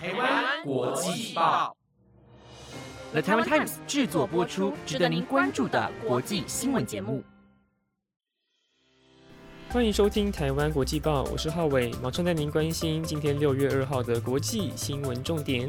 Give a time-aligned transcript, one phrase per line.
[0.00, 1.76] 台湾国际报
[3.10, 7.20] ，The Taiwan Times 制作播出，值得您关注的国际新闻节目。
[9.70, 15.68] 欢迎收听台湾国际报，我是浩伟，马上带您关心今天六月二号的国际新闻重点。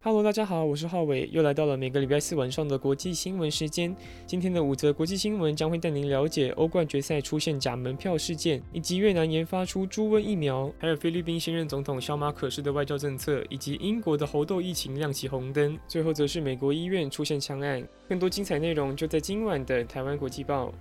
[0.00, 3.94] Hello，大家好，我是浩伟，又来到了每个礼拜四晚上的国际新闻时间。
[4.26, 15.76] 今天的五则国际新闻将会带您了解欧冠决赛出现假门票事件，以及越南研发出猪瘟疫苗，还有菲律宾现任总统小马可士的外交政策，以及英国的猴痘疫情亮起红灯。
[15.88, 17.84] 最后则是美国医院出现枪案。
[18.08, 20.72] 更多精彩内容就在今晚的台湾国际报。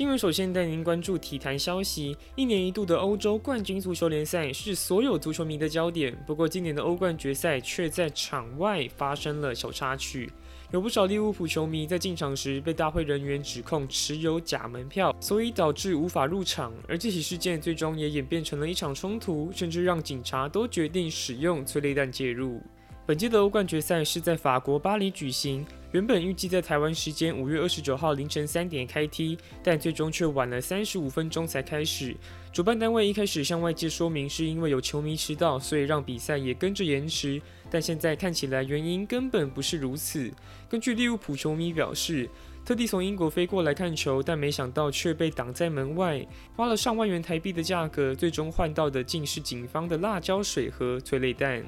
[0.00, 2.16] 新闻首先带您关注体坛消息。
[2.34, 10.32] 一年一度的欧洲冠军足球联赛是所有足球迷的焦点，不过今年的欧冠决赛却在场外发生了小插曲。
[10.70, 16.72] 有不少利物浦球迷在进场时被大会人员指控持有假门票，所以导致无法入场。
[16.88, 22.58] 而这起事件最终也演变成了一场冲突，甚至让警察都决定使用催泪弹介入。
[23.06, 25.66] 本届的欧冠决赛是在法国巴黎举行。
[25.90, 32.16] 原本预计在台湾时间五月二十九号凌晨三点开踢，但最终却晚了三十五分钟才开始。
[32.52, 37.42] 主办单位一开始向外界说明是因为有球迷迟到，所以让比赛也跟着延迟。
[37.68, 40.30] 但现在看起来原因根本不是如此。
[40.68, 42.28] 根据利物浦球迷表示，
[42.64, 51.64] 特地从英国飞过来看球，但没想到却被挡在门外，花了上万元台币的价格，最终换到的竟是警方的辣椒水和催泪弹。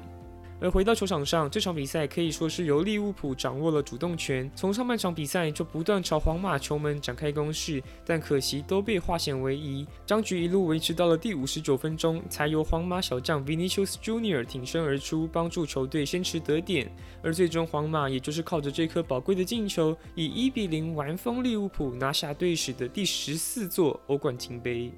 [0.63, 4.49] 而回到球场上，这场比赛可以说是由利物浦掌握了主动权。
[4.55, 9.85] 从上半场比赛就不断朝皇马球门展开攻势，但可惜都被化险为夷。
[10.05, 16.89] 张局一路维持到了第五十九分钟，才由皇马小将 Vinicius Junior 挺身而出，帮助球队先持得点。
[17.21, 24.89] 而最终皇马也就是靠着这颗宝贵的进球，以一比零完封利物浦，拿下队史的第十四座欧冠金杯。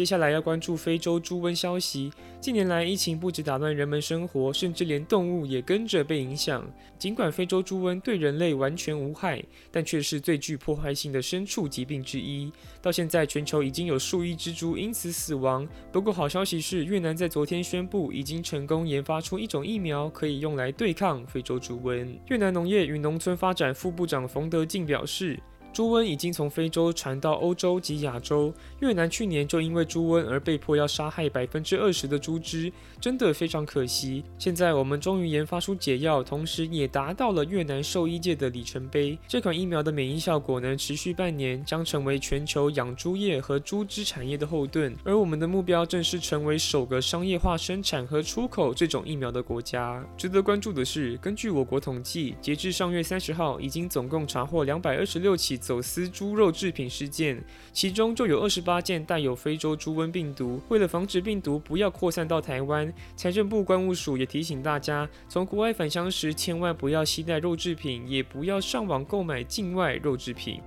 [0.00, 2.10] 接下来要关注非洲猪瘟消息。
[2.40, 6.66] 近年来，疫情不止打乱人们生活，甚至连动物也跟着被影响。
[6.98, 12.50] 尽管非洲猪瘟对人类完全无害，但却是最具破坏性的牲畜疾病之一。
[12.80, 15.68] 到现在，全球已经有数亿只猪因此死亡。
[15.92, 22.08] 不过，好消息是，越南在昨天宣布，已经成功研发出一种疫苗，可以用来对抗非洲猪瘟。
[22.28, 25.38] 越南农业与农村发展副部长冯德进表示。
[25.72, 28.52] 猪瘟已经从非洲传到欧洲及亚洲。
[28.80, 34.24] 越南去年就因为猪瘟而被迫要杀害百分之二十的猪只，真的非常可惜。
[34.36, 39.16] 现在我们终于研发出解药，同时也达到了越南兽医界的里程碑。
[39.28, 44.96] 这款疫苗的免疫效果能持续半年，将成为全球养猪业和猪只产业的后盾。
[45.04, 50.04] 而我们的目标正是成为首个商业化生产和出口这种疫苗的国家。
[50.16, 55.59] 值得关注的是，根据我国统计，截至上月三十号，已经总共查获两百二十六起。
[55.60, 57.40] 走私猪肉制品事件，
[57.72, 60.60] 其中就有二十八件带有非洲猪瘟病毒。
[60.68, 70.60] 为了防止病毒不要扩散到台湾，财政部关务署也提醒大家，从国外返乡时千万不要携带肉制品，也不要上网购买境外肉制品。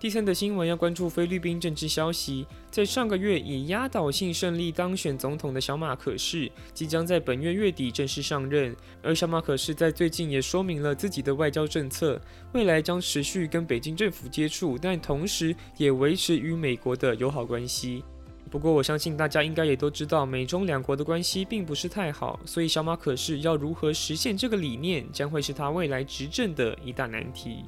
[0.00, 8.76] 第三的新闻要关注菲律宾政治消息，在上个月以压倒性胜利当选总统的小马可士，即将在本月月底正式上任。
[9.02, 12.20] 而小马可士在最近也说明了自己的外交政策，
[12.52, 18.04] 未来将持续跟北京政府接触，但同时也维持与美国的友好关系。
[18.52, 27.64] 不过，我相信大家应该也都知道，美中两国的关系并不是太好，所以小马可士要如何实现这个理念，将会是他未来执政的一大难题。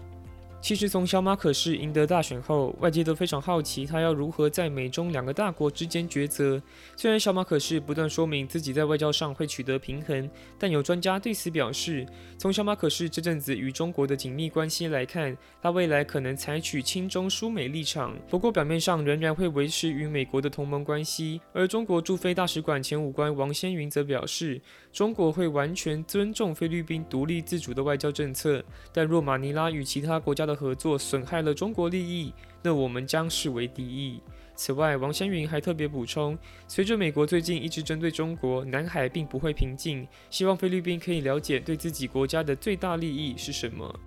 [0.60, 6.62] 其实从小马可士赢得大选后，外界都非常好奇他要如何在美中两个大国之间抉择。
[6.97, 12.06] 虽然小马可士不断说明自己在外交上会取得平衡，但有专家对此表示，
[12.37, 18.15] 从小马可士这阵子与中国的紧密关系来看，他未来可能采取亲中疏美立场。
[18.28, 21.41] 不过表面上仍然会维持与美国的同盟关系。
[21.54, 24.60] 而中国驻菲大使馆前武官王先云则表示，
[24.92, 32.33] 中国会完全尊重菲律宾独立自主的外交政策，但若马尼拉与其他国家的合作损害了中国利益，
[32.63, 34.21] 那我们将视为敌意。
[34.55, 36.37] 此外，王先云还特别补充，
[36.69, 43.99] 随着美国最近一直针对中国，南海并不会平静，希望菲律宾可以了解对自己国家的最大利益是什么。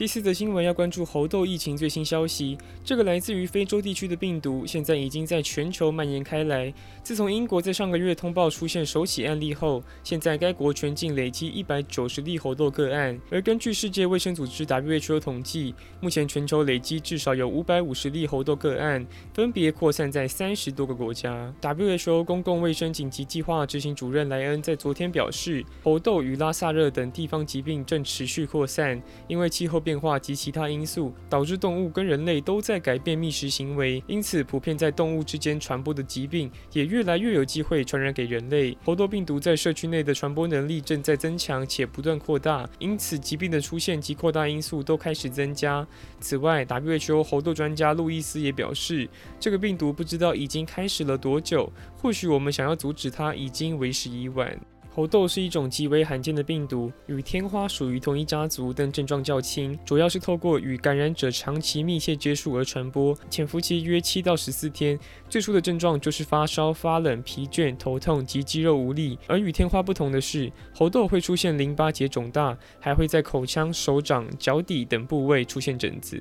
[0.00, 2.56] 第四则新闻要关注猴痘疫情最新消息。
[2.82, 6.72] 这个来自于非洲地区的病毒，现在已经在全球蔓延开来。
[7.02, 13.20] 自从英国在上个月通报出现首起案例后，现在该国全境累积一百九十例猴痘个案。
[13.30, 21.52] 而根据世界卫生组织 WHO 统计，目前全球累积至少有五百五十例猴痘个案，分别扩散在三十多个国家。
[21.60, 28.98] WHO 公共卫生紧急计划执行主任莱恩在昨天表示，猴痘与拉萨热等地方疾病正持续扩散，
[29.28, 29.89] 因为气候变。
[29.90, 38.78] 变化及其他因素导致动物跟人类都在改变觅食行为，因此普遍在动物之间传播的疾病也越来越有机会传染给人类。
[38.84, 45.84] 猴痘病毒在社区内的传播能力正在增强且不断扩大，因此疾病的出现及扩大因素都开始增加。
[46.20, 49.08] 此外，WHO 猴痘专家路易斯也表示，
[49.40, 54.56] 这个病毒不知道已经开始了多久，或许我们想要阻止它已经为时已晚。
[54.92, 64.98] 猴痘是一种极为罕见的病毒，与天花属于同一家族，但症状较轻，主要是透过与感染者长期密切接触而传播，潜伏期约七到十四天。
[65.28, 69.16] 最初的症状就是发烧、发冷、疲倦、头痛及肌肉无力。
[69.28, 76.20] 而与天花不同的是，猴痘会出现淋巴结肿大，还会在口腔、手掌、脚底等部位出现疹子。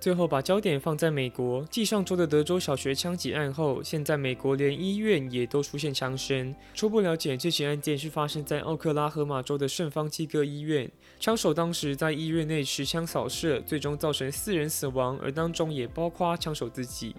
[0.00, 6.54] 最后把焦点放在美国，继上周的德州小学枪击案后，现在美国连医院也都出现枪声。
[6.72, 17.16] 初步了解，这起案件是发生在奥克拉荷马州的圣方济各医院，枪手当时在医院内持枪扫射，最终造成四人死亡，而当中也包括枪手自己。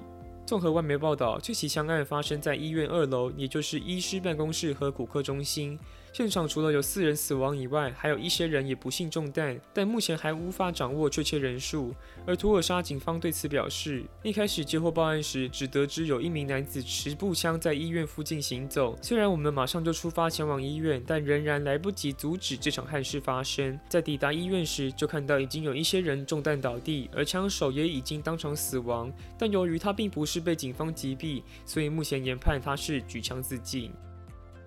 [0.50, 5.78] 综合外媒报道，这起枪案发生在医院二楼，也就是医师办公室和骨科中心。
[6.12, 11.94] 现场除了有四人死亡以外，还有一些人也不幸中弹，但目前还无法掌握确切人数。
[12.25, 18.98] 而土尔沙警方对此表示，一开始接获报案时，只得知有一名男子持步枪在医院附近行走。
[19.04, 23.80] 虽然我们马上就出发前往医院，但仍然来不及阻止这场憾事发生。
[23.88, 29.13] 在抵达医院时，就看到已经有一些人中弹倒地，而枪手也已经当场死亡。
[29.38, 33.91] 但由于他并不是被警方击毙，所以目前研判他是举枪自尽。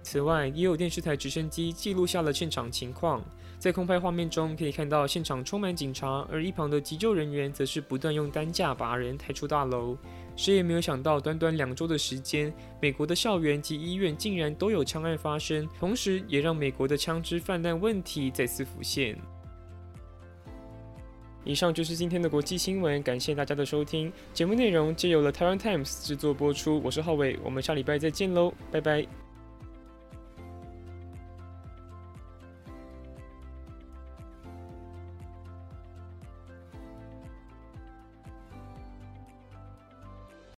[0.02, 3.22] 此外，也有电视台直升机记录下了现场情况。
[3.58, 9.96] 在空拍画面中，可以看到现场充满警察，而一旁的急救人员则是不断用担架把人抬出大楼。
[10.34, 19.16] 谁也没有想到，短短两周的时间，美国的校园及医院竟然都有枪案发生，同时也让美国的枪支泛滥问题再次浮现。
[21.44, 24.12] 以上就是今天的国际新闻，感谢大家的收听。
[24.32, 29.31] 节目内容皆由了 Taiwan Times 制作播出，我是浩伟，我们下礼拜再见喽，拜拜。